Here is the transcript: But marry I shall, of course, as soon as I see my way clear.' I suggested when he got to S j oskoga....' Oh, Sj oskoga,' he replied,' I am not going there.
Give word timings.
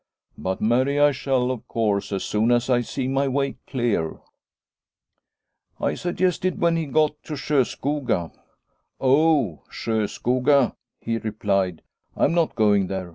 But 0.35 0.59
marry 0.61 0.99
I 0.99 1.11
shall, 1.11 1.51
of 1.51 1.67
course, 1.67 2.11
as 2.11 2.23
soon 2.23 2.49
as 2.51 2.71
I 2.71 2.81
see 2.81 3.07
my 3.07 3.27
way 3.27 3.57
clear.' 3.67 4.19
I 5.79 5.93
suggested 5.93 6.59
when 6.59 6.75
he 6.75 6.87
got 6.87 7.21
to 7.25 7.33
S 7.35 7.41
j 7.45 7.59
oskoga....' 7.59 8.31
Oh, 8.99 9.61
Sj 9.71 10.05
oskoga,' 10.05 10.73
he 11.01 11.19
replied,' 11.19 11.83
I 12.17 12.23
am 12.25 12.33
not 12.33 12.55
going 12.55 12.87
there. 12.87 13.09